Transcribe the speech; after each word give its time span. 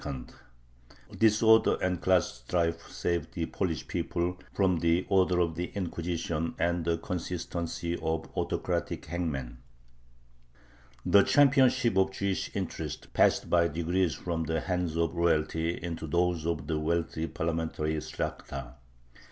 Disorder 1.15 1.77
and 1.79 2.01
class 2.01 2.39
strife 2.43 2.89
saved 2.89 3.35
the 3.35 3.45
Polish 3.45 3.87
people 3.87 4.35
from 4.51 4.79
the 4.79 5.05
"order" 5.09 5.39
of 5.39 5.53
the 5.53 5.65
Inquisition 5.75 6.55
and 6.57 6.83
the 6.83 6.97
consistency 6.97 7.93
of 8.01 8.27
autocratic 8.35 9.05
hangmen. 9.05 9.59
The 11.05 11.21
championship 11.21 11.97
of 11.97 12.09
Jewish 12.13 12.49
interests 12.55 13.09
passed 13.13 13.47
by 13.47 13.67
degrees 13.67 14.15
from 14.15 14.45
the 14.45 14.61
hands 14.61 14.97
of 14.97 15.13
royalty 15.13 15.77
into 15.77 16.07
those 16.07 16.47
of 16.47 16.65
the 16.65 16.79
wealthy 16.79 17.27
parliamentary 17.27 17.93
Shlakhta. 17.97 18.73